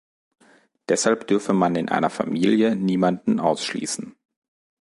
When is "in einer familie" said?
1.75-2.75